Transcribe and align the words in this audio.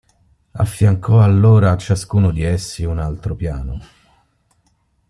Affiancò 0.53 1.21
allora 1.21 1.69
a 1.69 1.77
ciascuno 1.77 2.31
di 2.31 2.41
essi 2.41 2.83
un 2.85 2.97
altro 2.97 3.35
piano. 3.35 3.79